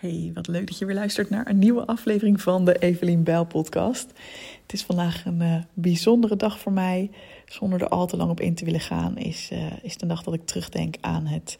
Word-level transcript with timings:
Hey, 0.00 0.30
wat 0.34 0.46
leuk 0.46 0.66
dat 0.66 0.78
je 0.78 0.84
weer 0.84 0.94
luistert 0.94 1.30
naar 1.30 1.48
een 1.48 1.58
nieuwe 1.58 1.86
aflevering 1.86 2.40
van 2.40 2.64
de 2.64 2.78
Evelien 2.78 3.22
Bijl 3.22 3.44
podcast. 3.44 4.06
Het 4.62 4.72
is 4.72 4.82
vandaag 4.82 5.24
een 5.24 5.40
uh, 5.40 5.56
bijzondere 5.74 6.36
dag 6.36 6.58
voor 6.58 6.72
mij. 6.72 7.10
Zonder 7.46 7.82
er 7.82 7.88
al 7.88 8.06
te 8.06 8.16
lang 8.16 8.30
op 8.30 8.40
in 8.40 8.54
te 8.54 8.64
willen 8.64 8.80
gaan, 8.80 9.16
is, 9.18 9.50
uh, 9.52 9.66
is 9.82 9.96
de 9.96 10.06
dag 10.06 10.22
dat 10.22 10.34
ik 10.34 10.46
terugdenk 10.46 10.94
aan 11.00 11.26
het 11.26 11.58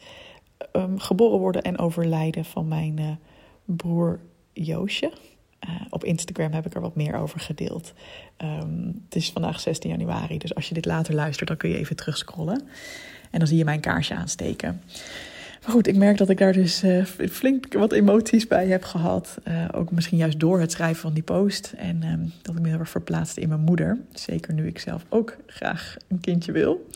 um, 0.73 0.99
geboren 0.99 1.39
worden 1.39 1.61
en 1.61 1.77
overlijden 1.77 2.45
van 2.45 2.67
mijn 2.67 2.99
uh, 2.99 3.09
broer 3.65 4.19
Joosje. 4.53 5.11
op 5.89 6.03
Instagram 6.03 6.51
heb 6.51 6.65
ik 6.65 6.73
er 6.73 6.81
wat 6.81 6.95
meer 6.95 7.15
over 7.15 7.39
gedeeld. 7.39 7.93
Um, 8.37 9.01
het 9.05 9.15
is 9.15 9.31
vandaag 9.31 9.59
16 9.59 9.89
januari, 9.89 10.37
dus 10.37 10.55
als 10.55 10.67
je 10.67 10.73
dit 10.73 10.85
later 10.85 11.13
luistert, 11.13 11.47
dan 11.47 11.57
kun 11.57 11.69
je 11.69 11.77
even 11.77 11.95
terugscrollen. 11.95 12.61
En 13.31 13.39
dan 13.39 13.47
zie 13.47 13.57
je 13.57 13.65
mijn 13.65 13.79
kaarsje 13.79 14.15
aansteken. 14.15 14.81
Maar 15.61 15.71
goed, 15.71 15.87
ik 15.87 15.95
merk 15.95 16.17
dat 16.17 16.29
ik 16.29 16.37
daar 16.37 16.53
dus 16.53 16.83
uh, 16.83 17.05
flink 17.05 17.73
wat 17.73 17.91
emoties 17.91 18.47
bij 18.47 18.67
heb 18.67 18.83
gehad. 18.83 19.37
Uh, 19.47 19.65
ook 19.71 19.91
misschien 19.91 20.17
juist 20.17 20.39
door 20.39 20.59
het 20.59 20.71
schrijven 20.71 21.01
van 21.01 21.13
die 21.13 21.23
post. 21.23 21.73
En 21.77 22.01
uh, 22.03 22.13
dat 22.41 22.55
ik 22.55 22.61
me 22.61 22.69
heel 22.69 22.79
erg 22.79 22.89
verplaatste 22.89 23.41
in 23.41 23.49
mijn 23.49 23.61
moeder. 23.61 23.97
Zeker 24.13 24.53
nu 24.53 24.67
ik 24.67 24.79
zelf 24.79 25.05
ook 25.09 25.37
graag 25.45 25.95
een 26.07 26.19
kindje 26.19 26.51
wil. 26.51 26.87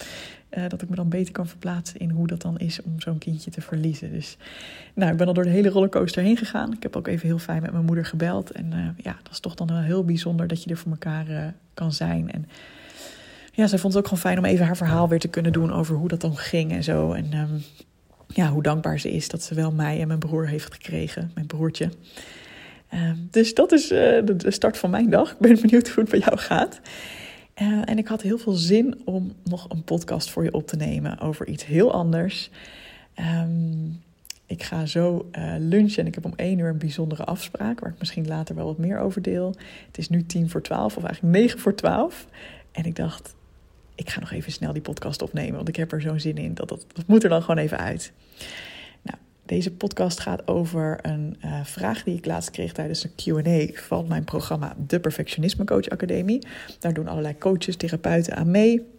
Uh, 0.57 0.63
dat 0.67 0.81
ik 0.81 0.89
me 0.89 0.95
dan 0.95 1.09
beter 1.09 1.33
kan 1.33 1.47
verplaatsen 1.47 1.99
in 1.99 2.09
hoe 2.09 2.27
dat 2.27 2.41
dan 2.41 2.57
is 2.57 2.81
om 2.81 3.01
zo'n 3.01 3.17
kindje 3.17 3.51
te 3.51 3.61
verliezen. 3.61 4.11
Dus 4.11 4.37
nou, 4.93 5.11
ik 5.11 5.17
ben 5.17 5.27
al 5.27 5.33
door 5.33 5.43
de 5.43 5.49
hele 5.49 5.69
rollercoaster 5.69 6.23
heen 6.23 6.37
gegaan. 6.37 6.73
Ik 6.73 6.83
heb 6.83 6.95
ook 6.95 7.07
even 7.07 7.27
heel 7.27 7.39
fijn 7.39 7.61
met 7.61 7.71
mijn 7.71 7.85
moeder 7.85 8.05
gebeld. 8.05 8.51
En 8.51 8.95
ja, 8.97 9.17
dat 9.23 9.31
is 9.31 9.39
toch 9.39 9.55
dan 9.55 9.67
wel 9.67 9.81
heel 9.81 10.05
bijzonder 10.05 10.47
dat 10.47 10.63
je 10.63 10.69
er 10.69 10.77
voor 10.77 10.91
elkaar 10.91 11.53
kan 11.73 11.93
zijn. 11.93 12.31
En 12.31 12.45
ja, 13.51 13.67
zij 13.67 13.79
vond 13.79 13.93
het 13.93 14.01
ook 14.01 14.07
gewoon 14.09 14.23
fijn 14.23 14.37
om 14.37 14.45
even 14.45 14.65
haar 14.65 14.77
verhaal 14.77 15.09
weer 15.09 15.19
te 15.19 15.27
kunnen 15.27 15.51
doen 15.51 15.73
over 15.73 15.95
hoe 15.95 16.07
dat 16.07 16.21
dan 16.21 16.37
ging 16.37 16.71
en 16.71 16.83
zo. 16.83 17.11
En 17.11 17.33
um, 17.33 17.63
ja, 18.35 18.49
hoe 18.49 18.63
dankbaar 18.63 18.99
ze 18.99 19.11
is 19.11 19.27
dat 19.27 19.43
ze 19.43 19.55
wel 19.55 19.71
mij 19.71 20.01
en 20.01 20.07
mijn 20.07 20.19
broer 20.19 20.47
heeft 20.47 20.73
gekregen, 20.73 21.31
mijn 21.33 21.47
broertje. 21.47 21.89
Uh, 22.93 23.11
dus 23.31 23.53
dat 23.53 23.71
is 23.71 23.91
uh, 23.91 23.97
de, 24.25 24.51
start 24.51 24.77
van 24.77 24.89
mijn 24.89 25.09
dag. 25.09 25.31
Ik 25.31 25.37
ben 25.37 25.61
benieuwd 25.61 25.87
hoe 25.87 26.03
het 26.03 26.11
bij 26.11 26.19
jou 26.19 26.37
gaat. 26.37 26.79
Uh, 27.61 27.89
en 27.89 27.97
ik 27.97 28.07
had 28.07 28.21
heel 28.21 28.37
veel 28.37 28.53
zin 28.53 29.01
om 29.05 29.33
nog 29.43 29.69
een 29.69 29.83
podcast 29.83 30.29
voor 30.29 30.43
je 30.43 30.53
op 30.53 30.67
te 30.67 30.75
nemen 30.75 31.19
over 31.19 31.47
iets 31.47 31.65
heel 31.65 31.93
anders. 31.93 32.49
Um, 33.19 34.01
ik 34.45 34.63
ga 34.63 34.85
zo 34.85 35.29
uh, 35.31 35.53
lunchen 35.57 35.99
en 36.01 36.07
ik 36.07 36.15
heb 36.15 36.25
om 36.25 36.33
één 36.35 36.59
uur 36.59 36.69
een 36.69 36.77
bijzondere 36.77 37.23
afspraak, 37.23 37.79
waar 37.79 37.91
ik 37.91 37.99
misschien 37.99 38.27
later 38.27 38.55
wel 38.55 38.65
wat 38.65 38.77
meer 38.77 38.99
over 38.99 39.21
deel. 39.21 39.55
Het 39.87 39.97
is 39.97 40.09
nu 40.09 40.25
tien 40.25 40.49
voor 40.49 40.61
twaalf, 40.61 40.97
of 40.97 41.03
eigenlijk 41.03 41.37
negen 41.37 41.59
voor 41.59 41.75
twaalf. 41.75 42.27
En 42.71 42.85
ik 42.85 42.95
dacht, 42.95 43.35
ik 43.95 44.09
ga 44.09 44.19
nog 44.19 44.31
even 44.31 44.51
snel 44.51 44.73
die 44.73 44.81
podcast 44.81 45.21
opnemen, 45.21 45.55
want 45.55 45.67
ik 45.67 45.75
heb 45.75 45.91
er 45.91 46.01
zo'n 46.01 46.19
zin 46.19 46.37
in. 46.37 46.53
Dat, 46.53 46.69
dat, 46.69 46.85
moet 47.07 47.23
er 47.23 47.29
dan 47.29 47.41
gewoon 47.41 47.57
even 47.57 47.77
uit. 47.77 48.11
Nou, 49.01 49.17
deze 49.45 49.71
podcast 49.71 50.19
gaat 50.19 50.47
over 50.47 50.99
een 51.01 51.37
uh, 51.45 51.59
vraag 51.63 52.03
die 52.03 52.17
ik 52.17 52.25
laatst 52.25 52.49
kreeg 52.49 52.73
tijdens 52.73 53.03
een 53.03 53.15
Q&A 53.15 53.81
van 53.81 54.07
mijn 54.07 54.23
programma 54.23 54.75
De 54.87 54.99
Perfectionisme 54.99 55.65
Coach 55.65 55.89
Academie. 55.89 56.47
Daar 56.79 56.93
doen 56.93 57.07
allerlei 57.07 57.37
coaches, 57.37 57.75
therapeuten 57.75 58.35
aan 58.35 58.51
mee. 58.51 58.93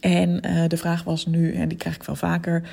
En 0.00 0.46
uh, 0.46 0.68
de 0.68 0.76
vraag 0.76 1.04
was 1.04 1.26
nu, 1.26 1.54
en 1.54 1.68
die 1.68 1.78
krijg 1.78 1.94
ik 1.94 2.02
wel 2.02 2.16
vaker... 2.16 2.68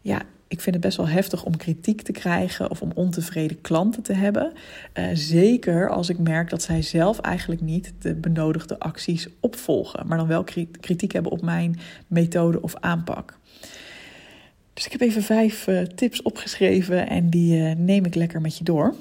Ja, 0.00 0.22
ik 0.54 0.60
vind 0.60 0.74
het 0.74 0.84
best 0.84 0.96
wel 0.96 1.08
heftig 1.08 1.44
om 1.44 1.56
kritiek 1.56 2.02
te 2.02 2.12
krijgen 2.12 2.70
of 2.70 2.82
om 2.82 2.90
ontevreden 2.94 3.60
klanten 3.60 4.02
te 4.02 4.12
hebben. 4.12 4.52
Uh, 4.98 5.06
zeker 5.12 5.90
als 5.90 6.08
ik 6.08 6.18
merk 6.18 6.50
dat 6.50 6.62
zij 6.62 6.82
zelf 6.82 7.18
eigenlijk 7.18 7.60
niet 7.60 7.92
de 7.98 8.14
benodigde 8.14 8.78
acties 8.78 9.28
opvolgen, 9.40 10.06
maar 10.06 10.18
dan 10.18 10.26
wel 10.26 10.44
kritiek 10.80 11.12
hebben 11.12 11.32
op 11.32 11.42
mijn 11.42 11.78
methode 12.06 12.62
of 12.62 12.74
aanpak. 12.80 13.38
Dus 14.74 14.86
ik 14.86 14.92
heb 14.92 15.00
even 15.00 15.22
vijf 15.22 15.66
uh, 15.66 15.80
tips 15.80 16.22
opgeschreven 16.22 17.08
en 17.08 17.30
die 17.30 17.58
uh, 17.58 17.72
neem 17.76 18.04
ik 18.04 18.14
lekker 18.14 18.40
met 18.40 18.58
je 18.58 18.64
door. 18.64 18.94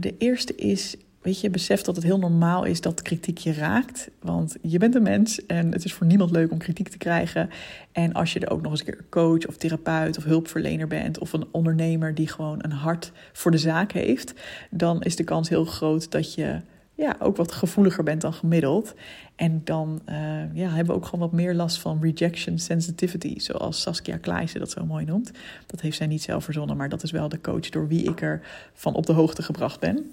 de 0.00 0.14
eerste 0.18 0.54
is 0.54 0.96
weet 1.22 1.40
je, 1.40 1.50
besef 1.50 1.82
dat 1.82 1.96
het 1.96 2.04
heel 2.04 2.18
normaal 2.18 2.64
is 2.64 2.80
dat 2.80 3.02
kritiek 3.02 3.38
je 3.38 3.52
raakt. 3.52 4.10
Want 4.20 4.56
je 4.62 4.78
bent 4.78 4.94
een 4.94 5.02
mens 5.02 5.46
en 5.46 5.72
het 5.72 5.84
is 5.84 5.92
voor 5.92 6.06
niemand 6.06 6.30
leuk 6.30 6.52
om 6.52 6.58
kritiek 6.58 6.88
te 6.88 6.98
krijgen. 6.98 7.50
En 7.92 8.12
als 8.12 8.32
je 8.32 8.40
er 8.40 8.50
ook 8.50 8.62
nog 8.62 8.70
eens 8.70 8.80
een 8.80 8.86
keer 8.86 9.04
coach 9.10 9.46
of 9.46 9.56
therapeut 9.56 10.18
of 10.18 10.24
hulpverlener 10.24 10.86
bent... 10.86 11.18
of 11.18 11.32
een 11.32 11.46
ondernemer 11.50 12.14
die 12.14 12.28
gewoon 12.28 12.58
een 12.62 12.72
hart 12.72 13.12
voor 13.32 13.50
de 13.50 13.58
zaak 13.58 13.92
heeft... 13.92 14.34
dan 14.70 15.02
is 15.02 15.16
de 15.16 15.24
kans 15.24 15.48
heel 15.48 15.64
groot 15.64 16.10
dat 16.10 16.34
je 16.34 16.60
ja, 16.94 17.16
ook 17.18 17.36
wat 17.36 17.52
gevoeliger 17.52 18.04
bent 18.04 18.20
dan 18.20 18.32
gemiddeld. 18.32 18.94
En 19.36 19.60
dan 19.64 20.02
uh, 20.08 20.54
ja, 20.54 20.68
hebben 20.68 20.86
we 20.86 20.92
ook 20.92 21.04
gewoon 21.04 21.20
wat 21.20 21.32
meer 21.32 21.54
last 21.54 21.78
van 21.78 21.98
rejection 22.02 22.58
sensitivity, 22.58 23.38
zoals 23.38 23.80
Saskia 23.80 24.16
Kleijsen 24.16 24.60
dat 24.60 24.70
zo 24.70 24.84
mooi 24.84 25.04
noemt. 25.04 25.30
Dat 25.66 25.80
heeft 25.80 25.96
zij 25.96 26.06
niet 26.06 26.22
zelf 26.22 26.44
verzonnen, 26.44 26.76
maar 26.76 26.88
dat 26.88 27.02
is 27.02 27.10
wel 27.10 27.28
de 27.28 27.40
coach 27.40 27.68
door 27.68 27.88
wie 27.88 28.02
ik 28.02 28.20
er 28.20 28.40
van 28.72 28.94
op 28.94 29.06
de 29.06 29.12
hoogte 29.12 29.42
gebracht 29.42 29.80
ben. 29.80 30.12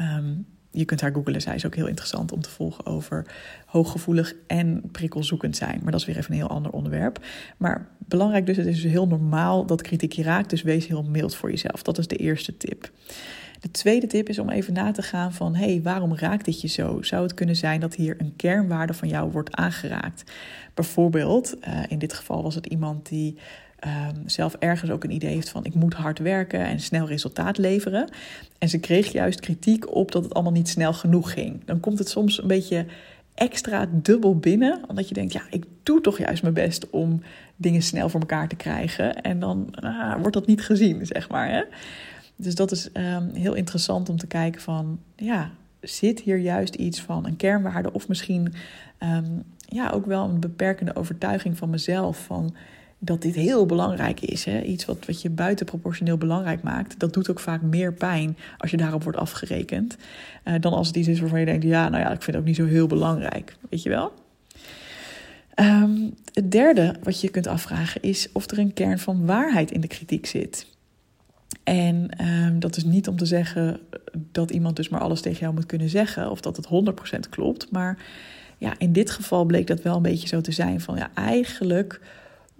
Um, 0.00 0.46
je 0.72 0.84
kunt 0.84 1.00
haar 1.00 1.12
googlen. 1.12 1.40
Zij 1.40 1.54
is 1.54 1.66
ook 1.66 1.74
heel 1.74 1.86
interessant 1.86 2.32
om 2.32 2.40
te 2.40 2.50
volgen 2.50 2.86
over 2.86 3.26
hooggevoelig 3.66 4.34
en 4.46 4.82
prikkelzoekend 4.92 5.56
zijn. 5.56 5.80
Maar 5.82 5.92
dat 5.92 6.00
is 6.00 6.06
weer 6.06 6.16
even 6.16 6.30
een 6.30 6.36
heel 6.36 6.48
ander 6.48 6.72
onderwerp. 6.72 7.24
Maar 7.56 7.88
belangrijk 7.98 8.46
dus, 8.46 8.56
het 8.56 8.66
is 8.66 8.82
dus 8.82 8.90
heel 8.90 9.06
normaal 9.06 9.66
dat 9.66 9.82
kritiek 9.82 10.12
je 10.12 10.22
raakt. 10.22 10.50
Dus 10.50 10.62
wees 10.62 10.86
heel 10.86 11.02
mild 11.02 11.34
voor 11.34 11.50
jezelf. 11.50 11.82
Dat 11.82 11.98
is 11.98 12.06
de 12.06 12.16
eerste 12.16 12.56
tip. 12.56 12.90
De 13.60 13.70
tweede 13.70 14.06
tip 14.06 14.28
is 14.28 14.38
om 14.38 14.50
even 14.50 14.72
na 14.72 14.92
te 14.92 15.02
gaan 15.02 15.32
van... 15.32 15.54
hé, 15.54 15.64
hey, 15.64 15.82
waarom 15.82 16.16
raakt 16.16 16.44
dit 16.44 16.60
je 16.60 16.68
zo? 16.68 17.02
Zou 17.02 17.22
het 17.22 17.34
kunnen 17.34 17.56
zijn 17.56 17.80
dat 17.80 17.94
hier 17.94 18.14
een 18.18 18.36
kernwaarde 18.36 18.94
van 18.94 19.08
jou 19.08 19.30
wordt 19.30 19.54
aangeraakt? 19.54 20.32
Bijvoorbeeld, 20.74 21.56
uh, 21.68 21.80
in 21.88 21.98
dit 21.98 22.12
geval 22.12 22.42
was 22.42 22.54
het 22.54 22.66
iemand 22.66 23.08
die 23.08 23.38
um, 23.86 24.22
zelf 24.28 24.54
ergens 24.54 24.90
ook 24.90 25.04
een 25.04 25.10
idee 25.10 25.34
heeft 25.34 25.48
van 25.48 25.64
ik 25.64 25.74
moet 25.74 25.94
hard 25.94 26.18
werken 26.18 26.60
en 26.60 26.80
snel 26.80 27.06
resultaat 27.06 27.58
leveren. 27.58 28.08
En 28.58 28.68
ze 28.68 28.78
kreeg 28.78 29.12
juist 29.12 29.40
kritiek 29.40 29.94
op 29.94 30.12
dat 30.12 30.24
het 30.24 30.34
allemaal 30.34 30.52
niet 30.52 30.68
snel 30.68 30.92
genoeg 30.92 31.32
ging. 31.32 31.64
Dan 31.64 31.80
komt 31.80 31.98
het 31.98 32.08
soms 32.08 32.42
een 32.42 32.48
beetje 32.48 32.86
extra 33.34 33.88
dubbel 33.92 34.36
binnen, 34.36 34.80
omdat 34.88 35.08
je 35.08 35.14
denkt 35.14 35.32
ja 35.32 35.42
ik 35.50 35.64
doe 35.82 36.00
toch 36.00 36.18
juist 36.18 36.42
mijn 36.42 36.54
best 36.54 36.90
om 36.90 37.22
dingen 37.56 37.82
snel 37.82 38.08
voor 38.08 38.20
elkaar 38.20 38.48
te 38.48 38.56
krijgen 38.56 39.22
en 39.22 39.40
dan 39.40 39.68
ah, 39.74 40.20
wordt 40.20 40.32
dat 40.32 40.46
niet 40.46 40.62
gezien 40.62 41.06
zeg 41.06 41.28
maar. 41.28 41.48
Hè? 41.48 41.62
Dus 42.36 42.54
dat 42.54 42.70
is 42.70 42.88
um, 42.94 43.30
heel 43.34 43.54
interessant 43.54 44.08
om 44.08 44.16
te 44.16 44.26
kijken 44.26 44.60
van 44.60 45.00
ja 45.16 45.50
zit 45.80 46.20
hier 46.20 46.38
juist 46.38 46.74
iets 46.74 47.00
van 47.00 47.26
een 47.26 47.36
kernwaarde 47.36 47.92
of 47.92 48.08
misschien 48.08 48.54
um, 48.98 49.42
ja 49.58 49.90
ook 49.90 50.06
wel 50.06 50.24
een 50.24 50.40
beperkende 50.40 50.96
overtuiging 50.96 51.58
van 51.58 51.70
mezelf 51.70 52.24
van 52.24 52.54
dat 53.04 53.22
dit 53.22 53.34
heel 53.34 53.66
belangrijk 53.66 54.20
is. 54.20 54.44
Hè? 54.44 54.60
Iets 54.60 54.84
wat, 54.84 55.06
wat 55.06 55.22
je 55.22 55.30
buitenproportioneel 55.30 56.16
belangrijk 56.16 56.62
maakt. 56.62 56.98
Dat 56.98 57.12
doet 57.12 57.30
ook 57.30 57.40
vaak 57.40 57.62
meer 57.62 57.92
pijn 57.92 58.36
als 58.58 58.70
je 58.70 58.76
daarop 58.76 59.02
wordt 59.02 59.18
afgerekend. 59.18 59.96
Uh, 60.44 60.54
dan 60.60 60.72
als 60.72 60.86
het 60.86 60.96
iets 60.96 61.08
is 61.08 61.20
waarvan 61.20 61.40
je 61.40 61.46
denkt: 61.46 61.64
ja, 61.64 61.88
nou 61.88 62.02
ja, 62.02 62.10
ik 62.10 62.22
vind 62.22 62.26
het 62.26 62.36
ook 62.36 62.44
niet 62.44 62.56
zo 62.56 62.64
heel 62.64 62.86
belangrijk. 62.86 63.56
Weet 63.70 63.82
je 63.82 63.88
wel? 63.88 64.12
Um, 65.56 66.14
het 66.32 66.50
derde 66.50 66.94
wat 67.02 67.20
je 67.20 67.28
kunt 67.28 67.46
afvragen 67.46 68.02
is 68.02 68.28
of 68.32 68.50
er 68.50 68.58
een 68.58 68.72
kern 68.72 68.98
van 68.98 69.26
waarheid 69.26 69.70
in 69.70 69.80
de 69.80 69.86
kritiek 69.86 70.26
zit. 70.26 70.66
En 71.64 72.08
um, 72.26 72.60
dat 72.60 72.76
is 72.76 72.84
niet 72.84 73.08
om 73.08 73.16
te 73.16 73.26
zeggen 73.26 73.80
dat 74.12 74.50
iemand 74.50 74.76
dus 74.76 74.88
maar 74.88 75.00
alles 75.00 75.20
tegen 75.20 75.40
jou 75.40 75.54
moet 75.54 75.66
kunnen 75.66 75.88
zeggen 75.88 76.30
of 76.30 76.40
dat 76.40 76.56
het 76.56 76.66
100% 77.26 77.28
klopt. 77.30 77.70
Maar 77.70 77.98
ja, 78.58 78.74
in 78.78 78.92
dit 78.92 79.10
geval 79.10 79.44
bleek 79.44 79.66
dat 79.66 79.82
wel 79.82 79.96
een 79.96 80.02
beetje 80.02 80.28
zo 80.28 80.40
te 80.40 80.52
zijn 80.52 80.80
van 80.80 80.96
ja, 80.96 81.10
eigenlijk 81.14 82.00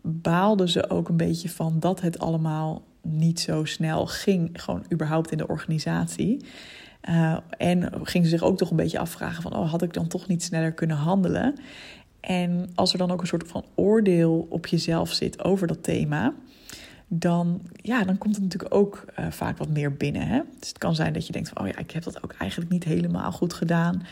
baalden 0.03 0.69
ze 0.69 0.91
ook 0.91 1.09
een 1.09 1.17
beetje 1.17 1.49
van 1.49 1.81
dat 1.81 2.01
het 2.01 2.19
allemaal 2.19 2.83
niet 3.03 3.41
zo 3.41 3.65
snel 3.65 4.07
ging, 4.07 4.51
gewoon 4.53 4.85
überhaupt 4.93 5.31
in 5.31 5.39
de 5.39 5.49
organisatie. 5.49 6.45
Uh, 7.09 7.37
en 7.59 7.91
gingen 8.03 8.29
ze 8.29 8.37
zich 8.37 8.47
ook 8.47 8.57
toch 8.57 8.71
een 8.71 8.77
beetje 8.77 8.99
afvragen 8.99 9.43
van, 9.43 9.57
oh, 9.57 9.71
had 9.71 9.83
ik 9.83 9.93
dan 9.93 10.09
toch 10.09 10.29
niet 10.29 10.43
sneller 10.43 10.73
kunnen 10.73 10.97
handelen? 10.97 11.55
En 12.21 12.71
als 12.75 12.93
er 12.93 12.99
dan 12.99 13.11
ook 13.11 13.21
een 13.21 13.27
soort 13.27 13.49
van 13.49 13.65
oordeel 13.75 14.47
op 14.51 14.67
jezelf 14.67 15.13
zit 15.13 15.45
over 15.45 15.67
dat 15.67 15.83
thema, 15.83 16.35
dan, 17.09 17.61
ja, 17.77 18.05
dan 18.05 18.19
komt 18.19 18.35
het 18.35 18.45
natuurlijk 18.45 18.75
ook 18.75 19.05
uh, 19.19 19.27
vaak 19.31 19.59
wat 19.59 19.69
meer 19.69 19.97
binnen. 19.97 20.27
Hè? 20.27 20.41
Dus 20.59 20.69
het 20.69 20.79
kan 20.79 20.95
zijn 20.95 21.13
dat 21.13 21.27
je 21.27 21.33
denkt 21.33 21.49
van, 21.49 21.63
oh 21.63 21.69
ja, 21.69 21.79
ik 21.79 21.91
heb 21.91 22.03
dat 22.03 22.23
ook 22.25 22.35
eigenlijk 22.39 22.71
niet 22.71 22.85
helemaal 22.85 23.33
goed 23.33 23.53
gedaan. 23.53 24.03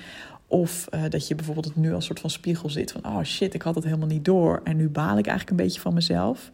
Of 0.50 0.88
uh, 0.94 1.02
dat 1.08 1.28
je 1.28 1.34
bijvoorbeeld 1.34 1.76
nu 1.76 1.94
als 1.94 2.04
soort 2.04 2.20
van 2.20 2.30
spiegel 2.30 2.70
zit 2.70 2.92
van, 2.92 3.04
oh 3.06 3.22
shit, 3.22 3.54
ik 3.54 3.62
had 3.62 3.74
het 3.74 3.84
helemaal 3.84 4.06
niet 4.06 4.24
door 4.24 4.60
en 4.64 4.76
nu 4.76 4.88
baal 4.88 5.18
ik 5.18 5.26
eigenlijk 5.26 5.50
een 5.50 5.66
beetje 5.66 5.80
van 5.80 5.94
mezelf. 5.94 6.50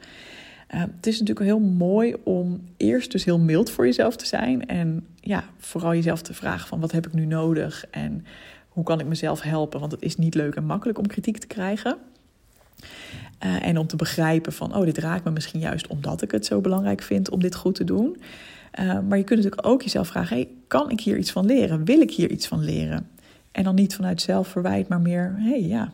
Uh, 0.74 0.80
het 0.80 1.06
is 1.06 1.18
natuurlijk 1.18 1.46
heel 1.46 1.58
mooi 1.58 2.14
om 2.24 2.60
eerst 2.76 3.12
dus 3.12 3.24
heel 3.24 3.38
mild 3.38 3.70
voor 3.70 3.84
jezelf 3.84 4.16
te 4.16 4.26
zijn 4.26 4.66
en 4.66 5.06
ja, 5.20 5.44
vooral 5.58 5.94
jezelf 5.94 6.22
te 6.22 6.34
vragen 6.34 6.68
van 6.68 6.80
wat 6.80 6.92
heb 6.92 7.06
ik 7.06 7.12
nu 7.12 7.26
nodig 7.26 7.86
en 7.90 8.24
hoe 8.68 8.84
kan 8.84 9.00
ik 9.00 9.06
mezelf 9.06 9.40
helpen, 9.40 9.80
want 9.80 9.92
het 9.92 10.02
is 10.02 10.16
niet 10.16 10.34
leuk 10.34 10.54
en 10.54 10.64
makkelijk 10.64 10.98
om 10.98 11.06
kritiek 11.06 11.38
te 11.38 11.46
krijgen. 11.46 11.96
Uh, 13.44 13.66
en 13.66 13.78
om 13.78 13.86
te 13.86 13.96
begrijpen 13.96 14.52
van, 14.52 14.76
oh, 14.76 14.84
dit 14.84 14.98
raakt 14.98 15.24
me 15.24 15.30
misschien 15.30 15.60
juist 15.60 15.86
omdat 15.86 16.22
ik 16.22 16.30
het 16.30 16.46
zo 16.46 16.60
belangrijk 16.60 17.02
vind 17.02 17.30
om 17.30 17.40
dit 17.40 17.54
goed 17.54 17.74
te 17.74 17.84
doen. 17.84 18.16
maar 18.76 19.18
je 19.18 19.24
kunt 19.24 19.42
natuurlijk 19.42 19.66
ook 19.66 19.82
jezelf 19.82 20.08
vragen, 20.08 20.36
hey, 20.36 20.48
kan 20.66 20.90
ik 20.90 21.00
hier 21.00 21.16
iets 21.16 21.30
van 21.30 21.46
leren? 21.46 21.84
Wil 21.84 22.00
ik 22.00 22.10
hier 22.10 22.30
iets 22.30 22.46
van 22.46 22.64
leren? 22.64 23.14
En 23.56 23.64
dan 23.64 23.74
niet 23.74 23.94
vanuit 23.94 24.20
zelfverwijt, 24.20 24.88
maar 24.88 25.00
meer, 25.00 25.34
hé 25.36 25.48
hey, 25.48 25.62
ja, 25.62 25.92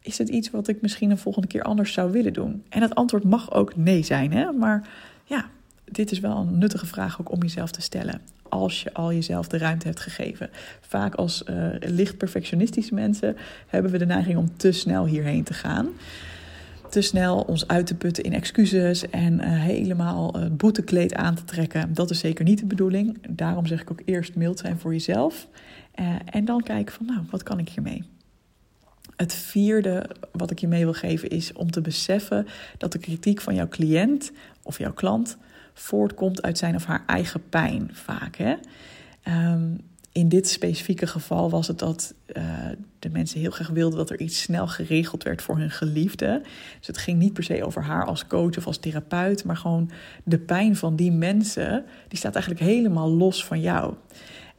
is 0.00 0.18
het 0.18 0.28
iets 0.28 0.50
wat 0.50 0.68
ik 0.68 0.80
misschien 0.80 1.10
een 1.10 1.18
volgende 1.18 1.48
keer 1.48 1.62
anders 1.62 1.92
zou 1.92 2.12
willen 2.12 2.32
doen? 2.32 2.64
En 2.68 2.82
het 2.82 2.94
antwoord 2.94 3.24
mag 3.24 3.52
ook 3.52 3.76
nee 3.76 4.02
zijn, 4.02 4.32
hè? 4.32 4.52
maar 4.52 4.88
ja, 5.24 5.44
dit 5.84 6.10
is 6.10 6.20
wel 6.20 6.36
een 6.36 6.58
nuttige 6.58 6.86
vraag 6.86 7.20
ook 7.20 7.32
om 7.32 7.42
jezelf 7.42 7.70
te 7.70 7.80
stellen. 7.80 8.20
Als 8.48 8.82
je 8.82 8.94
al 8.94 9.12
jezelf 9.12 9.48
de 9.48 9.58
ruimte 9.58 9.86
hebt 9.86 10.00
gegeven. 10.00 10.50
Vaak 10.80 11.14
als 11.14 11.42
uh, 11.50 11.66
licht 11.80 12.16
perfectionistische 12.16 12.94
mensen 12.94 13.36
hebben 13.66 13.90
we 13.90 13.98
de 13.98 14.06
neiging 14.06 14.38
om 14.38 14.56
te 14.56 14.72
snel 14.72 15.06
hierheen 15.06 15.44
te 15.44 15.54
gaan 15.54 15.88
te 16.90 17.00
snel 17.00 17.40
ons 17.40 17.68
uit 17.68 17.86
te 17.86 17.94
putten 17.94 18.24
in 18.24 18.32
excuses 18.32 19.10
en 19.10 19.32
uh, 19.32 19.60
helemaal 19.62 20.32
het 20.32 20.56
boetekleed 20.56 21.14
aan 21.14 21.34
te 21.34 21.44
trekken. 21.44 21.94
Dat 21.94 22.10
is 22.10 22.18
zeker 22.18 22.44
niet 22.44 22.58
de 22.58 22.66
bedoeling. 22.66 23.18
Daarom 23.28 23.66
zeg 23.66 23.80
ik 23.80 23.90
ook 23.90 24.02
eerst 24.04 24.34
mild 24.34 24.58
zijn 24.58 24.78
voor 24.78 24.92
jezelf. 24.92 25.48
Uh, 26.00 26.14
en 26.24 26.44
dan 26.44 26.62
kijken 26.62 26.94
van, 26.94 27.06
nou, 27.06 27.20
wat 27.30 27.42
kan 27.42 27.58
ik 27.58 27.68
hiermee? 27.68 28.04
Het 29.16 29.34
vierde 29.34 30.10
wat 30.32 30.50
ik 30.50 30.58
je 30.58 30.68
mee 30.68 30.84
wil 30.84 30.92
geven 30.92 31.28
is 31.28 31.52
om 31.52 31.70
te 31.70 31.80
beseffen 31.80 32.46
dat 32.78 32.92
de 32.92 32.98
kritiek 32.98 33.40
van 33.40 33.54
jouw 33.54 33.68
cliënt 33.68 34.32
of 34.62 34.78
jouw 34.78 34.92
klant 34.92 35.36
voortkomt 35.74 36.42
uit 36.42 36.58
zijn 36.58 36.74
of 36.74 36.84
haar 36.84 37.02
eigen 37.06 37.48
pijn 37.48 37.90
vaak. 37.92 38.36
Hè? 38.36 38.54
Um, 39.52 39.80
in 40.12 40.28
dit 40.28 40.48
specifieke 40.48 41.06
geval 41.06 41.50
was 41.50 41.66
het 41.66 41.78
dat 41.78 42.14
uh, 42.36 42.42
de 42.98 43.10
mensen 43.10 43.40
heel 43.40 43.50
graag 43.50 43.68
wilden 43.68 43.98
dat 43.98 44.10
er 44.10 44.20
iets 44.20 44.40
snel 44.40 44.66
geregeld 44.66 45.22
werd 45.22 45.42
voor 45.42 45.58
hun 45.58 45.70
geliefde. 45.70 46.40
Dus 46.78 46.86
het 46.86 46.98
ging 46.98 47.18
niet 47.18 47.32
per 47.32 47.44
se 47.44 47.64
over 47.64 47.82
haar 47.82 48.04
als 48.04 48.26
coach 48.26 48.56
of 48.56 48.66
als 48.66 48.78
therapeut, 48.78 49.44
maar 49.44 49.56
gewoon 49.56 49.90
de 50.24 50.38
pijn 50.38 50.76
van 50.76 50.96
die 50.96 51.12
mensen, 51.12 51.84
die 52.08 52.18
staat 52.18 52.34
eigenlijk 52.34 52.64
helemaal 52.64 53.10
los 53.10 53.44
van 53.44 53.60
jou. 53.60 53.94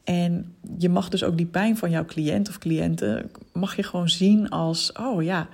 En 0.04 0.56
je 0.78 0.90
mag 0.90 1.10
dus 1.10 1.24
ook 1.24 1.38
die 1.38 1.46
pijn 1.46 1.78
van 1.78 1.90
jouw 1.90 2.06
cliënt 2.06 2.50
of 2.50 2.58
cliënten, 2.58 3.32
mag 3.54 3.76
je 3.76 3.84
gewoon 3.84 4.10
zien 4.10 4.50
als, 4.50 4.92
oh 4.92 5.24
ja, 5.24 5.48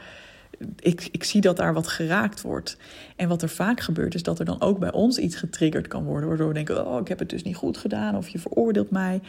ik, 0.80 1.08
ik 1.12 1.24
zie 1.24 1.42
dat 1.42 1.58
daar 1.58 1.74
wat 1.74 1.88
geraakt 1.88 2.42
wordt. 2.42 2.78
En 3.16 3.28
wat 3.28 3.42
er 3.42 3.50
vaak 3.50 3.80
gebeurt, 3.80 4.16
is 4.16 4.24
dat 4.24 4.40
er 4.40 4.46
dan 4.46 4.62
ook 4.62 4.80
bij 4.80 4.92
ons 4.92 5.18
iets 5.18 5.36
getriggerd 5.36 5.88
kan 5.88 6.04
worden. 6.04 6.28
Waardoor 6.28 6.48
we 6.48 6.54
denken: 6.54 6.88
oh, 6.88 7.00
ik 7.00 7.08
heb 7.08 7.20
het 7.20 7.30
dus 7.30 7.44
niet 7.44 7.56
goed 7.56 7.78
gedaan. 7.78 8.16
Of 8.16 8.28
je 8.28 8.40
veroordeelt 8.40 8.92
mij. 8.92 9.22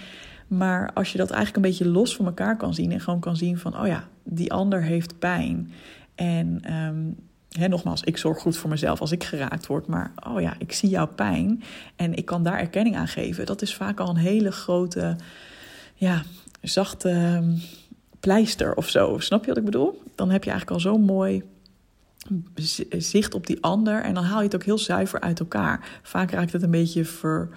Maar 0.47 0.91
als 0.95 1.13
je 1.13 1.19
dat 1.19 1.31
eigenlijk 1.31 1.57
een 1.57 1.71
beetje 1.71 1.89
los 1.89 2.17
van 2.17 2.27
elkaar 2.27 2.57
kan 2.57 2.75
zien. 2.75 2.93
En 2.93 3.01
gewoon 3.01 3.21
kan 3.21 3.37
zien 3.37 3.59
van: 3.59 3.81
oh 3.81 3.87
ja, 3.87 4.09
die 4.23 4.53
ander 4.53 4.83
heeft 4.83 5.19
pijn. 5.19 5.73
En 6.15 6.73
um, 6.73 7.17
nogmaals, 7.69 8.03
ik 8.03 8.17
zorg 8.17 8.39
goed 8.39 8.57
voor 8.57 8.71
mezelf 8.71 9.01
als 9.01 9.13
ik 9.13 9.25
geraakt 9.25 9.67
word. 9.67 9.87
Maar 9.87 10.13
oh 10.29 10.41
ja, 10.41 10.55
ik 10.59 10.73
zie 10.73 10.89
jouw 10.89 11.09
pijn. 11.09 11.63
En 11.97 12.15
ik 12.15 12.25
kan 12.25 12.43
daar 12.43 12.59
erkenning 12.59 12.97
aan 12.97 13.09
geven. 13.09 13.47
Dat 13.47 13.63
is 13.63 13.75
vaak 13.75 14.01
al 14.01 14.09
een 14.09 14.17
hele 14.17 14.53
grote, 14.53 15.17
ja, 15.95 16.23
zachte 16.63 17.11
ehm, 17.11 17.53
pleister 18.21 18.75
of 18.75 18.89
zo. 18.89 19.19
Snap 19.19 19.41
je 19.41 19.49
wat 19.49 19.57
ik 19.57 19.65
bedoel? 19.65 20.03
Dan 20.17 20.31
heb 20.31 20.45
je 20.45 20.51
eigenlijk 20.51 20.71
al 20.71 20.91
zo'n 20.91 21.05
mooi 21.05 21.43
zicht 22.99 23.35
op 23.35 23.47
die 23.47 23.63
ander. 23.63 24.03
En 24.03 24.15
dan 24.15 24.25
haal 24.25 24.39
je 24.39 24.45
het 24.45 24.55
ook 24.55 24.65
heel 24.65 24.79
zuiver 24.79 25.21
uit 25.21 25.41
elkaar. 25.41 26.01
Vaak 26.03 26.31
raakt 26.31 26.53
het 26.53 26.63
een 26.63 26.71
beetje 26.71 27.05
ver, 27.05 27.49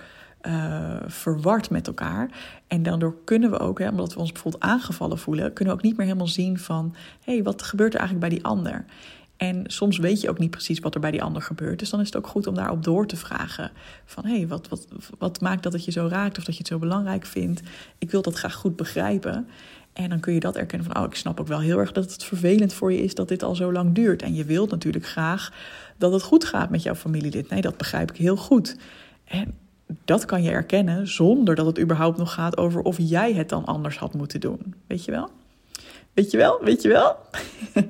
uh, 0.41 0.95
verward 1.05 1.69
met 1.69 1.87
elkaar. 1.87 2.29
En 2.67 2.83
daardoor 2.83 3.15
kunnen 3.23 3.51
we 3.51 3.59
ook, 3.59 3.79
hè, 3.79 3.89
omdat 3.89 4.13
we 4.13 4.19
ons 4.19 4.31
bijvoorbeeld 4.31 4.63
aangevallen 4.63 5.17
voelen, 5.17 5.53
kunnen 5.53 5.73
we 5.73 5.79
ook 5.79 5.85
niet 5.85 5.97
meer 5.97 6.05
helemaal 6.05 6.27
zien 6.27 6.59
van 6.59 6.95
hé, 7.23 7.33
hey, 7.33 7.43
wat 7.43 7.61
gebeurt 7.61 7.93
er 7.93 7.99
eigenlijk 7.99 8.29
bij 8.29 8.37
die 8.37 8.47
ander? 8.47 8.85
En 9.37 9.63
soms 9.65 9.97
weet 9.97 10.21
je 10.21 10.29
ook 10.29 10.39
niet 10.39 10.49
precies 10.49 10.79
wat 10.79 10.95
er 10.95 11.01
bij 11.01 11.11
die 11.11 11.23
ander 11.23 11.41
gebeurt. 11.41 11.79
Dus 11.79 11.89
dan 11.89 11.99
is 11.99 12.05
het 12.05 12.17
ook 12.17 12.27
goed 12.27 12.47
om 12.47 12.55
daarop 12.55 12.83
door 12.83 13.07
te 13.07 13.15
vragen. 13.15 13.71
Van 14.05 14.25
hé, 14.25 14.35
hey, 14.35 14.47
wat, 14.47 14.67
wat, 14.67 14.87
wat 15.17 15.41
maakt 15.41 15.63
dat 15.63 15.73
het 15.73 15.85
je 15.85 15.91
zo 15.91 16.07
raakt 16.07 16.37
of 16.37 16.43
dat 16.43 16.53
je 16.53 16.59
het 16.59 16.67
zo 16.67 16.79
belangrijk 16.79 17.25
vindt? 17.25 17.61
Ik 17.97 18.11
wil 18.11 18.21
dat 18.21 18.35
graag 18.35 18.53
goed 18.53 18.75
begrijpen. 18.75 19.47
En 19.93 20.09
dan 20.09 20.19
kun 20.19 20.33
je 20.33 20.39
dat 20.39 20.55
erkennen 20.55 20.91
van, 20.91 21.03
oh, 21.03 21.09
ik 21.09 21.15
snap 21.15 21.39
ook 21.39 21.47
wel 21.47 21.59
heel 21.59 21.77
erg 21.77 21.91
dat 21.91 22.11
het 22.11 22.23
vervelend 22.23 22.73
voor 22.73 22.91
je 22.91 23.03
is 23.03 23.15
dat 23.15 23.27
dit 23.27 23.43
al 23.43 23.55
zo 23.55 23.71
lang 23.71 23.95
duurt. 23.95 24.21
En 24.21 24.35
je 24.35 24.43
wilt 24.43 24.71
natuurlijk 24.71 25.05
graag 25.05 25.53
dat 25.97 26.13
het 26.13 26.21
goed 26.21 26.45
gaat 26.45 26.69
met 26.69 26.83
jouw 26.83 26.95
familielid. 26.95 27.49
Nee, 27.49 27.61
dat 27.61 27.77
begrijp 27.77 28.09
ik 28.11 28.17
heel 28.17 28.35
goed. 28.35 28.77
En 29.25 29.57
dat 30.05 30.25
kan 30.25 30.43
je 30.43 30.51
erkennen 30.51 31.07
zonder 31.07 31.55
dat 31.55 31.65
het 31.65 31.79
überhaupt 31.79 32.17
nog 32.17 32.33
gaat 32.33 32.57
over 32.57 32.81
of 32.81 32.95
jij 32.99 33.33
het 33.33 33.49
dan 33.49 33.65
anders 33.65 33.97
had 33.97 34.13
moeten 34.13 34.39
doen. 34.39 34.75
Weet 34.87 35.05
je 35.05 35.11
wel? 35.11 35.29
Weet 36.13 36.31
je 36.31 36.37
wel? 36.37 36.59
Weet 36.63 36.81
je 36.81 36.87
wel? 36.87 37.15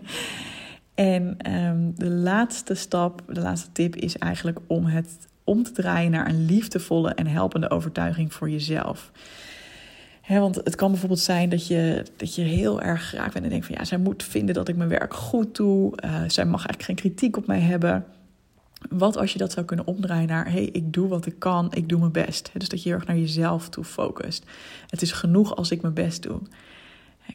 en 0.93 1.51
um, 1.51 1.93
de 1.95 2.09
laatste 2.09 2.73
stap, 2.73 3.21
de 3.27 3.41
laatste 3.41 3.71
tip 3.71 3.95
is 3.95 4.17
eigenlijk 4.17 4.59
om 4.67 4.85
het 4.85 5.27
om 5.43 5.63
te 5.63 5.71
draaien 5.71 6.11
naar 6.11 6.29
een 6.29 6.45
liefdevolle 6.45 7.13
en 7.13 7.27
helpende 7.27 7.69
overtuiging 7.69 8.33
voor 8.33 8.49
jezelf 8.49 9.11
want 10.37 10.55
het 10.55 10.75
kan 10.75 10.89
bijvoorbeeld 10.91 11.19
zijn 11.19 11.49
dat 11.49 11.67
je, 11.67 12.05
dat 12.17 12.35
je 12.35 12.41
heel 12.41 12.81
erg 12.81 13.01
graag 13.01 13.33
bent 13.33 13.43
en 13.43 13.49
denkt 13.51 13.65
van 13.65 13.75
ja, 13.77 13.85
zij 13.85 13.97
moet 13.97 14.23
vinden 14.23 14.55
dat 14.55 14.67
ik 14.67 14.75
mijn 14.75 14.89
werk 14.89 15.13
goed 15.13 15.55
doe. 15.55 15.93
Uh, 16.05 16.23
zij 16.27 16.45
mag 16.45 16.65
eigenlijk 16.65 16.83
geen 16.83 16.95
kritiek 16.95 17.37
op 17.37 17.47
mij 17.47 17.59
hebben. 17.59 18.05
Wat 18.89 19.17
als 19.17 19.33
je 19.33 19.39
dat 19.39 19.51
zou 19.51 19.65
kunnen 19.65 19.87
omdraaien 19.87 20.27
naar 20.27 20.45
hé, 20.45 20.51
hey, 20.51 20.69
ik 20.71 20.93
doe 20.93 21.07
wat 21.07 21.25
ik 21.25 21.39
kan, 21.39 21.73
ik 21.73 21.89
doe 21.89 21.99
mijn 21.99 22.11
best. 22.11 22.49
dus 22.53 22.69
dat 22.69 22.83
je 22.83 22.89
heel 22.89 22.97
erg 22.97 23.07
naar 23.07 23.17
jezelf 23.17 23.69
toe 23.69 23.83
focust. 23.83 24.45
Het 24.87 25.01
is 25.01 25.11
genoeg 25.11 25.55
als 25.55 25.71
ik 25.71 25.81
mijn 25.81 25.93
best 25.93 26.23
doe. 26.23 26.39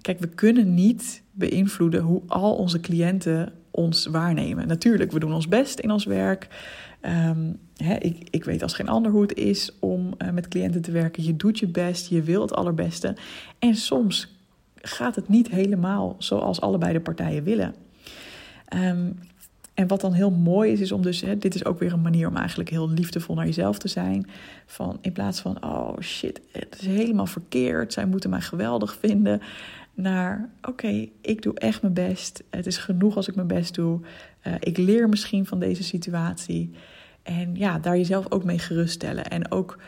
Kijk, 0.00 0.18
we 0.20 0.28
kunnen 0.28 0.74
niet 0.74 1.22
beïnvloeden 1.30 2.02
hoe 2.02 2.22
al 2.26 2.56
onze 2.56 2.80
cliënten 2.80 3.52
ons 3.74 4.06
waarnemen. 4.06 4.66
Natuurlijk, 4.66 5.12
we 5.12 5.18
doen 5.18 5.32
ons 5.32 5.48
best 5.48 5.78
in 5.78 5.90
ons 5.90 6.04
werk. 6.04 6.48
Ehm, 7.00 7.52
ik, 7.98 8.28
ik, 8.30 8.44
weet 8.44 8.62
als 8.62 8.74
geen 8.74 8.88
ander 8.88 9.12
hoe 9.12 9.22
het 9.22 9.34
is 9.34 9.70
om 9.80 10.14
uh, 10.18 10.30
met 10.30 10.48
cliënten 10.48 10.82
te 10.82 10.90
werken. 10.90 11.24
Je 11.24 11.36
doet 11.36 11.58
je 11.58 11.66
best, 11.66 12.08
je 12.08 12.22
wil 12.22 12.40
het 12.40 12.54
allerbeste. 12.54 13.16
En 13.58 13.74
soms 13.74 14.36
gaat 14.74 15.14
het 15.14 15.28
niet 15.28 15.48
helemaal 15.48 16.16
zoals 16.18 16.60
allebei 16.60 16.92
de 16.92 17.00
partijen 17.00 17.44
willen. 17.44 17.74
Um, 18.76 19.18
en 19.74 19.86
wat 19.86 20.00
dan 20.00 20.12
heel 20.12 20.30
mooi 20.30 20.72
is, 20.72 20.80
is 20.80 20.92
om 20.92 21.02
dus, 21.02 21.24
dit 21.38 21.54
is 21.54 21.64
ook 21.64 21.78
weer 21.78 21.92
een 21.92 22.02
manier 22.02 22.28
om 22.28 22.36
eigenlijk 22.36 22.70
heel 22.70 22.90
liefdevol 22.90 23.34
naar 23.34 23.46
jezelf 23.46 23.78
te 23.78 23.88
zijn. 23.88 24.26
Van 24.66 24.98
in 25.00 25.12
plaats 25.12 25.40
van, 25.40 25.64
oh 25.64 25.98
shit, 26.00 26.40
het 26.52 26.76
is 26.80 26.86
helemaal 26.86 27.26
verkeerd, 27.26 27.92
zij 27.92 28.06
moeten 28.06 28.30
mij 28.30 28.40
geweldig 28.40 28.96
vinden. 29.00 29.40
Naar, 29.94 30.50
oké, 30.62 31.08
ik 31.20 31.42
doe 31.42 31.54
echt 31.54 31.82
mijn 31.82 31.94
best. 31.94 32.42
Het 32.50 32.66
is 32.66 32.76
genoeg 32.76 33.16
als 33.16 33.28
ik 33.28 33.34
mijn 33.34 33.46
best 33.46 33.74
doe. 33.74 34.00
Uh, 34.46 34.54
ik 34.58 34.76
leer 34.76 35.08
misschien 35.08 35.46
van 35.46 35.58
deze 35.58 35.82
situatie. 35.82 36.70
En 37.22 37.54
ja, 37.54 37.78
daar 37.78 37.96
jezelf 37.96 38.30
ook 38.30 38.44
mee 38.44 38.58
geruststellen. 38.58 39.24
En 39.24 39.50
ook 39.50 39.78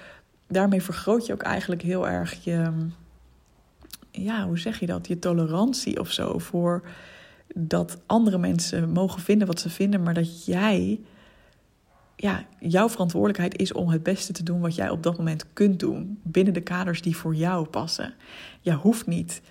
daarmee 0.49 0.83
vergroot 0.83 1.27
je 1.27 1.33
ook 1.33 1.43
eigenlijk 1.43 1.83
heel 1.83 2.09
erg 2.09 2.45
je, 2.45 2.73
ja, 4.11 4.47
hoe 4.47 4.59
zeg 4.59 4.81
je 4.81 4.87
dat? 4.87 5.09
Je 5.09 5.19
tolerantie 5.19 6.01
of 6.01 6.13
zo 6.13 6.39
voor 6.39 6.89
dat 7.55 7.99
andere 8.07 8.39
mensen 8.39 8.93
mogen 8.93 9.23
vinden 9.23 9.47
wat 9.47 9.61
ze 9.61 9.71
vinden, 9.71 10.03
maar 10.03 10.15
dat 10.15 10.45
jij, 10.45 11.01
ja, 12.17 12.45
jouw 12.59 12.89
verantwoordelijkheid 12.89 13.57
is 13.61 13.73
om 13.73 13.89
het 13.89 14.03
beste 14.03 14.33
te 14.33 14.43
doen 14.43 14.61
wat 14.61 14.75
jij 14.75 14.91
op 14.91 15.03
dat 15.03 15.19
moment 15.19 15.53
kunt 15.53 15.81
doen, 15.81 16.21
binnen 16.23 16.55
de 16.55 16.61
kaders 16.61 17.03
die 17.03 17.17
voor 17.17 17.35
jou 17.35 17.67
passen. 17.67 18.15
Je 18.61 18.73
hoeft 18.73 19.07
niet 19.07 19.43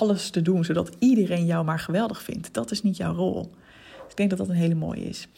alles 0.00 0.30
te 0.30 0.42
doen 0.42 0.64
zodat 0.64 0.90
iedereen 0.98 1.46
jou 1.46 1.64
maar 1.64 1.78
geweldig 1.78 2.22
vindt. 2.22 2.54
Dat 2.54 2.70
is 2.70 2.82
niet 2.82 2.96
jouw 2.96 3.14
rol. 3.14 3.50
Dus 4.02 4.10
ik 4.10 4.16
denk 4.16 4.30
dat 4.30 4.38
dat 4.38 4.48
een 4.48 4.54
hele 4.54 4.74
mooie 4.74 5.08
is. 5.08 5.28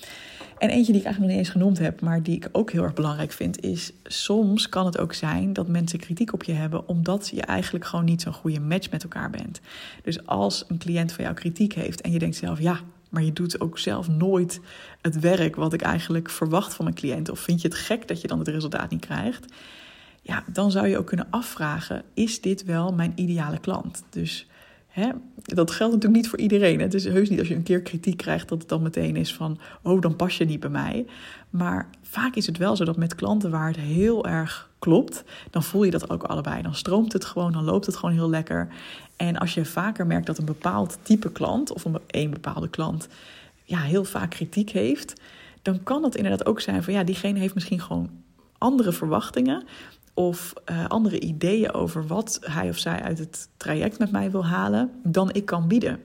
En 0.58 0.68
eentje 0.68 0.92
die 0.92 1.00
ik 1.00 1.06
eigenlijk 1.06 1.18
nog 1.18 1.28
niet 1.28 1.38
eens 1.38 1.48
genoemd 1.48 1.78
heb, 1.78 2.00
maar 2.00 2.22
die 2.22 2.36
ik 2.36 2.48
ook 2.52 2.70
heel 2.70 2.82
erg 2.82 2.94
belangrijk 2.94 3.32
vind, 3.32 3.60
is 3.60 3.92
soms 4.04 4.68
kan 4.68 4.86
het 4.86 4.98
ook 4.98 5.12
zijn 5.12 5.52
dat 5.52 5.68
mensen 5.68 5.98
kritiek 5.98 6.32
op 6.32 6.42
je 6.42 6.52
hebben 6.52 6.88
omdat 6.88 7.30
je 7.34 7.42
eigenlijk 7.42 7.84
gewoon 7.84 8.04
niet 8.04 8.22
zo'n 8.22 8.32
goede 8.32 8.60
match 8.60 8.90
met 8.90 9.02
elkaar 9.02 9.30
bent. 9.30 9.60
Dus 10.02 10.26
als 10.26 10.64
een 10.68 10.78
cliënt 10.78 11.12
van 11.12 11.24
jou 11.24 11.36
kritiek 11.36 11.72
heeft 11.72 12.00
en 12.00 12.12
je 12.12 12.18
denkt 12.18 12.36
zelf, 12.36 12.60
ja, 12.60 12.80
maar 13.08 13.22
je 13.22 13.32
doet 13.32 13.60
ook 13.60 13.78
zelf 13.78 14.08
nooit 14.08 14.60
het 15.00 15.20
werk 15.20 15.56
wat 15.56 15.72
ik 15.72 15.82
eigenlijk 15.82 16.30
verwacht 16.30 16.74
van 16.74 16.84
mijn 16.84 16.96
cliënt, 16.96 17.30
of 17.30 17.38
vind 17.38 17.60
je 17.62 17.68
het 17.68 17.76
gek 17.76 18.08
dat 18.08 18.20
je 18.20 18.28
dan 18.28 18.38
het 18.38 18.48
resultaat 18.48 18.90
niet 18.90 19.06
krijgt, 19.06 19.52
ja, 20.24 20.44
dan 20.52 20.70
zou 20.70 20.86
je 20.88 20.98
ook 20.98 21.06
kunnen 21.06 21.26
afvragen: 21.30 22.02
is 22.14 22.40
dit 22.40 22.64
wel 22.64 22.92
mijn 22.92 23.12
ideale 23.14 23.58
klant? 23.58 24.02
Dus 24.10 24.46
Hè? 24.94 25.10
Dat 25.42 25.70
geldt 25.70 25.94
natuurlijk 25.94 26.22
niet 26.22 26.30
voor 26.30 26.38
iedereen. 26.38 26.80
Het 26.80 26.94
is 26.94 27.04
heus 27.04 27.30
niet 27.30 27.38
als 27.38 27.48
je 27.48 27.54
een 27.54 27.62
keer 27.62 27.82
kritiek 27.82 28.16
krijgt 28.16 28.48
dat 28.48 28.58
het 28.58 28.68
dan 28.68 28.82
meteen 28.82 29.16
is 29.16 29.34
van, 29.34 29.58
oh, 29.82 30.00
dan 30.00 30.16
pas 30.16 30.36
je 30.36 30.44
niet 30.44 30.60
bij 30.60 30.70
mij. 30.70 31.06
Maar 31.50 31.88
vaak 32.02 32.34
is 32.34 32.46
het 32.46 32.58
wel 32.58 32.76
zo 32.76 32.84
dat 32.84 32.96
met 32.96 33.14
klanten 33.14 33.50
waar 33.50 33.66
het 33.66 33.76
heel 33.76 34.26
erg 34.26 34.70
klopt, 34.78 35.24
dan 35.50 35.62
voel 35.62 35.84
je 35.84 35.90
dat 35.90 36.10
ook 36.10 36.22
allebei. 36.22 36.62
Dan 36.62 36.74
stroomt 36.74 37.12
het 37.12 37.24
gewoon, 37.24 37.52
dan 37.52 37.64
loopt 37.64 37.86
het 37.86 37.96
gewoon 37.96 38.14
heel 38.14 38.30
lekker. 38.30 38.68
En 39.16 39.38
als 39.38 39.54
je 39.54 39.64
vaker 39.64 40.06
merkt 40.06 40.26
dat 40.26 40.38
een 40.38 40.44
bepaald 40.44 40.98
type 41.02 41.32
klant 41.32 41.72
of 41.72 41.84
een, 41.84 41.98
een 42.06 42.30
bepaalde 42.30 42.68
klant 42.68 43.08
ja, 43.64 43.78
heel 43.78 44.04
vaak 44.04 44.30
kritiek 44.30 44.70
heeft, 44.70 45.20
dan 45.62 45.82
kan 45.82 46.02
het 46.02 46.14
inderdaad 46.14 46.46
ook 46.46 46.60
zijn 46.60 46.82
van 46.82 46.92
ja, 46.92 47.04
diegene 47.04 47.38
heeft 47.38 47.54
misschien 47.54 47.80
gewoon 47.80 48.10
andere 48.58 48.92
verwachtingen 48.92 49.64
of 50.14 50.52
uh, 50.70 50.86
andere 50.86 51.20
ideeën 51.20 51.72
over 51.72 52.06
wat 52.06 52.38
hij 52.40 52.68
of 52.68 52.78
zij 52.78 53.02
uit 53.02 53.18
het 53.18 53.48
traject 53.56 53.98
met 53.98 54.10
mij 54.10 54.30
wil 54.30 54.46
halen 54.46 54.90
dan 55.02 55.32
ik 55.32 55.44
kan 55.44 55.68
bieden. 55.68 56.00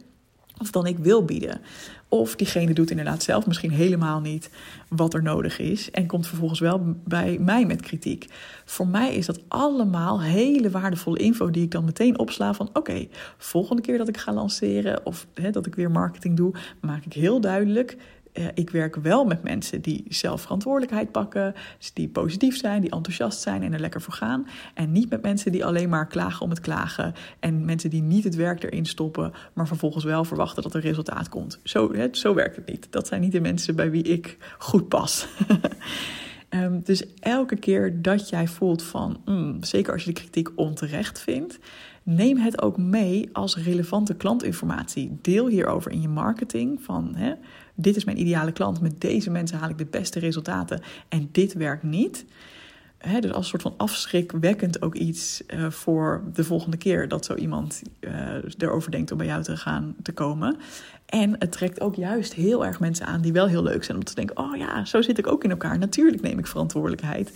Of 0.62 0.72
dan 0.72 0.88
ik 0.88 0.98
wil 0.98 1.26
bieden. 1.26 1.62
Of 2.08 2.36
diegene 2.36 2.74
doet 2.74 2.90
inderdaad 2.90 3.24
zelf 3.24 3.48
misschien 3.48 3.72
helemaal 3.72 4.20
niet 4.20 4.50
wat 4.88 5.14
er 5.14 5.24
nodig 5.24 5.60
is. 5.60 5.92
En 5.92 6.06
komt 6.06 6.28
vervolgens 6.28 6.60
wel 6.60 6.96
bij 7.04 7.38
mij 7.40 7.66
met 7.66 7.82
kritiek. 7.82 8.26
Voor 8.66 8.88
mij 8.88 9.14
is 9.16 9.26
dat 9.26 9.40
allemaal 9.48 10.22
hele 10.22 10.70
waardevolle 10.70 11.18
info 11.18 11.50
die 11.50 11.64
ik 11.64 11.72
dan 11.72 11.86
meteen 11.86 12.20
opsla 12.20 12.54
van 12.54 12.70
oké, 12.74 13.08
volgende 13.38 13.82
keer 13.82 13.98
dat 13.98 14.08
ik 14.08 14.18
ga 14.18 14.34
lanceren 14.34 15.06
of 15.06 15.28
hè, 15.34 15.52
dat 15.52 15.66
ik 15.66 15.76
weer 15.76 15.92
marketing 15.92 16.38
doe, 16.38 16.54
maak 16.82 17.06
ik 17.06 17.14
heel 17.14 17.42
duidelijk 17.42 17.92
eh, 17.92 18.00
ik 18.54 18.70
werk 18.70 18.96
wel 18.96 19.26
met 19.26 19.44
mensen 19.44 19.82
die 19.82 20.06
zelf 20.08 20.42
verantwoordelijkheid 20.42 21.12
pakken, 21.12 21.54
dus 21.78 21.94
die 21.94 22.08
positief 22.08 22.58
zijn, 22.58 22.82
die 22.82 22.92
enthousiast 22.92 23.42
zijn 23.42 23.64
en 23.64 23.74
er 23.74 23.80
lekker 23.80 24.02
voor 24.02 24.14
gaan. 24.14 24.48
En 24.74 24.92
niet 24.92 25.10
met 25.10 25.22
mensen 25.22 25.52
die 25.52 25.66
alleen 25.66 25.90
maar 25.90 26.08
klagen 26.08 26.42
om 26.42 26.50
het 26.50 26.60
klagen 26.60 27.14
en 27.40 27.66
mensen 27.66 27.90
die 27.90 28.02
niet 28.02 28.24
het 28.24 28.36
werk 28.36 28.64
erin 28.64 28.86
stoppen, 28.86 29.34
maar 29.54 29.68
vervolgens 29.68 30.04
wel 30.04 30.24
verwachten 30.24 30.64
dat 30.64 30.74
er 30.74 30.82
resultaat 30.82 31.30
komt. 31.30 31.60
Zo, 31.64 31.94
hè, 31.94 32.08
zo 32.12 32.34
werkt 32.34 32.56
het 32.56 32.66
niet. 32.66 32.88
Dat 32.90 33.08
zijn 33.08 33.22
niet 33.22 33.32
de 33.32 33.42
mensen 33.42 33.76
bij 33.76 33.92
wie 33.92 34.04
ik 34.04 34.38
goed 34.58 34.88
pas. 34.88 35.28
um, 36.50 36.82
dus 36.90 37.04
elke 37.20 37.56
keer 37.56 38.02
dat 38.02 38.30
jij 38.30 38.48
voelt 38.48 38.84
van, 38.84 39.22
mm, 39.26 39.64
zeker 39.64 39.94
als 39.94 40.04
je 40.04 40.14
de 40.14 40.20
kritiek 40.20 40.50
onterecht 40.56 41.20
vindt, 41.20 41.60
neem 42.10 42.38
het 42.38 42.62
ook 42.62 42.78
mee 42.78 43.30
als 43.34 43.58
relevante 43.58 44.16
klantinformatie. 44.16 45.18
Deel 45.22 45.48
hierover 45.48 45.92
in 45.92 46.02
je 46.02 46.08
marketing 46.08 46.82
van 46.82 47.16
hè, 47.16 47.34
dit 47.76 47.96
is 47.96 48.04
mijn 48.04 48.20
ideale 48.20 48.52
klant, 48.52 48.82
met 48.82 49.02
deze 49.02 49.30
mensen 49.30 49.58
haal 49.58 49.70
ik 49.70 49.78
de 49.78 49.86
beste 49.86 50.20
resultaten 50.20 50.82
en 51.10 51.30
dit 51.32 51.54
werkt 51.54 51.84
niet. 51.84 52.26
He, 52.98 53.20
dus 53.20 53.32
als 53.32 53.44
een 53.44 53.50
soort 53.50 53.62
van 53.62 53.74
afschrikwekkend 53.78 54.82
ook 54.82 54.96
iets 54.96 55.44
uh, 55.48 55.70
voor 55.70 56.24
de 56.34 56.44
volgende 56.44 56.78
keer 56.78 57.08
dat 57.08 57.26
zo 57.26 57.36
iemand 57.36 57.82
uh, 58.00 58.12
erover 58.58 58.92
denkt 58.92 59.12
om 59.12 59.18
bij 59.18 59.28
jou 59.28 59.44
te 59.44 59.58
gaan 59.58 59.96
te 60.02 60.12
komen. 60.12 60.58
En 61.06 61.36
het 61.40 61.52
trekt 61.52 61.82
ook 61.82 61.96
juist 61.96 62.34
heel 62.34 62.66
erg 62.66 62.80
mensen 62.80 63.06
aan 63.06 63.22
die 63.22 63.34
wel 63.34 63.48
heel 63.48 63.64
leuk 63.64 63.84
zijn 63.84 63.98
om 63.98 64.04
te 64.04 64.16
denken: 64.16 64.38
oh 64.38 64.56
ja, 64.56 64.86
zo 64.86 65.02
zit 65.02 65.18
ik 65.18 65.28
ook 65.28 65.44
in 65.44 65.50
elkaar. 65.50 65.78
Natuurlijk 65.78 66.22
neem 66.22 66.40
ik 66.40 66.48
verantwoordelijkheid. 66.48 67.32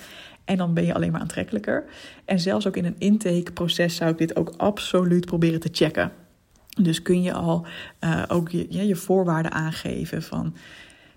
En 0.45 0.57
dan 0.57 0.73
ben 0.73 0.85
je 0.85 0.93
alleen 0.93 1.11
maar 1.11 1.21
aantrekkelijker. 1.21 1.83
En 2.25 2.39
zelfs 2.39 2.67
ook 2.67 2.77
in 2.77 2.85
een 2.85 2.99
intakeproces 2.99 3.95
zou 3.95 4.11
ik 4.11 4.17
dit 4.17 4.35
ook 4.35 4.53
absoluut 4.57 5.25
proberen 5.25 5.59
te 5.59 5.69
checken. 5.71 6.11
Dus 6.81 7.01
kun 7.01 7.21
je 7.21 7.33
al 7.33 7.65
uh, 7.99 8.23
ook 8.27 8.49
je, 8.49 8.87
je 8.87 8.95
voorwaarden 8.95 9.51
aangeven 9.51 10.23
van 10.23 10.55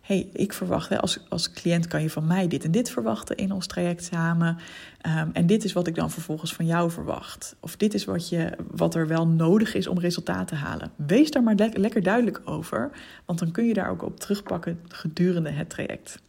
hey, 0.06 0.28
ik 0.32 0.52
verwacht, 0.52 1.00
als, 1.00 1.20
als 1.28 1.52
cliënt 1.52 1.86
kan 1.86 2.02
je 2.02 2.10
van 2.10 2.26
mij 2.26 2.48
dit 2.48 2.64
en 2.64 2.70
dit 2.70 2.90
verwachten 2.90 3.36
in 3.36 3.52
ons 3.52 3.66
traject 3.66 4.04
samen. 4.04 4.58
Um, 5.06 5.30
en 5.32 5.46
dit 5.46 5.64
is 5.64 5.72
wat 5.72 5.86
ik 5.86 5.94
dan 5.94 6.10
vervolgens 6.10 6.54
van 6.54 6.66
jou 6.66 6.90
verwacht. 6.90 7.56
Of 7.60 7.76
dit 7.76 7.94
is 7.94 8.04
wat, 8.04 8.28
je, 8.28 8.52
wat 8.70 8.94
er 8.94 9.06
wel 9.06 9.26
nodig 9.26 9.74
is 9.74 9.86
om 9.86 9.98
resultaat 9.98 10.48
te 10.48 10.54
halen. 10.54 10.90
Wees 10.96 11.30
daar 11.30 11.42
maar 11.42 11.54
le 11.54 11.70
lekker 11.72 12.02
duidelijk 12.02 12.40
over, 12.44 12.90
want 13.24 13.38
dan 13.38 13.50
kun 13.50 13.66
je 13.66 13.74
daar 13.74 13.90
ook 13.90 14.02
op 14.02 14.20
terugpakken 14.20 14.80
gedurende 14.88 15.50
het 15.50 15.70
traject. 15.70 16.22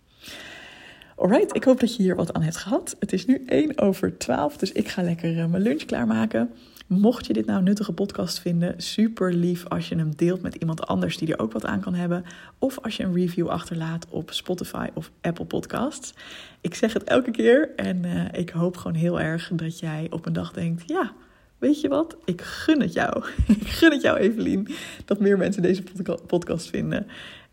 Alright, 1.20 1.56
ik 1.56 1.64
hoop 1.64 1.80
dat 1.80 1.96
je 1.96 2.04
hier 2.04 2.16
wat 2.16 2.34
aan 2.34 2.42
hebt 2.42 2.58
gehad. 2.58 2.96
Het 3.00 3.14
is 3.14 3.26
nu 3.26 3.44
1 3.46 3.78
over 3.78 4.18
12, 4.18 4.58
dus 4.58 4.72
ik 4.72 4.88
ga 4.88 5.02
lekker 5.02 5.38
uh, 5.38 5.46
mijn 5.46 5.64
lunch 5.64 5.86
klaarmaken. 5.86 6.50
Mocht 6.88 7.26
je 7.26 7.34
dit 7.34 7.46
nou 7.46 7.58
een 7.58 7.64
nuttige 7.64 7.92
podcast 7.92 8.40
vinden, 8.40 8.74
super 8.78 9.34
lief 9.34 9.68
als 9.68 9.90
je 9.90 9.96
hem 9.96 10.16
deelt 10.16 10.42
met 10.42 10.56
iemand 10.56 10.88
anders 10.88 11.18
die 11.18 11.34
er 11.34 11.40
ook 11.40 11.52
wat 11.52 11.66
aan 11.66 11.80
kan 11.80 11.94
hebben. 11.94 12.26
Of 12.60 12.80
als 12.80 12.98
je 12.98 13.04
een 13.04 13.14
review 13.14 13.48
achterlaat 13.48 14.06
op 14.10 14.32
Spotify 14.32 14.88
of 14.94 15.12
Apple 15.22 15.46
Podcasts. 15.46 16.14
Ik 16.62 16.76
zeg 16.76 16.94
het 16.94 17.04
elke 17.04 17.32
keer 17.32 17.70
en 17.76 18.04
uh, 18.06 18.26
ik 18.32 18.50
hoop 18.50 18.78
gewoon 18.78 18.98
heel 18.98 19.20
erg 19.20 19.50
dat 19.54 19.80
jij 19.80 20.08
op 20.10 20.26
een 20.26 20.34
dag 20.34 20.52
denkt: 20.54 20.84
ja, 20.86 21.14
weet 21.58 21.82
je 21.82 21.88
wat? 21.88 22.18
Ik 22.26 22.42
gun 22.42 22.82
het 22.82 22.94
jou. 22.94 23.24
ik 23.62 23.68
gun 23.68 23.92
het 23.92 24.02
jou, 24.02 24.18
Evelien, 24.18 24.68
dat 25.06 25.20
meer 25.20 25.38
mensen 25.38 25.62
deze 25.62 25.84
podcast 26.28 26.70
vinden. 26.70 27.08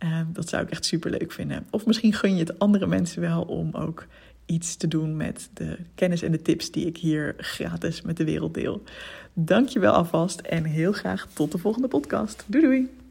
Uh, 0.05 0.21
dat 0.33 0.49
zou 0.49 0.63
ik 0.63 0.71
echt 0.71 0.85
super 0.85 1.11
leuk 1.11 1.33
vinden. 1.33 1.67
Of 1.71 1.87
misschien 1.87 2.13
gun 2.13 2.35
je 2.35 2.41
het 2.41 2.59
andere 2.59 2.87
mensen 2.87 3.21
wel 3.21 3.43
om 3.43 3.71
ook 3.73 4.07
iets 4.47 4.77
te 4.77 4.89
doen 4.89 5.17
met 5.17 5.51
de 5.55 5.77
kennis 5.95 6.23
en 6.23 6.33
de 6.33 6.43
tips 6.43 6.71
die 6.71 6.87
ik 6.87 6.97
hier 6.97 7.35
gratis 7.39 8.03
met 8.03 8.17
de 8.17 8.25
wereld 8.25 8.55
deel. 8.55 8.83
Dank 9.33 9.69
je 9.69 9.79
wel 9.79 9.93
alvast 9.93 10.41
en 10.41 10.65
heel 10.65 10.93
graag 10.93 11.27
tot 11.33 11.53
de 11.53 11.59
volgende 11.59 11.89
podcast. 11.89 12.45
Doei 12.47 12.65
doei! 12.65 13.03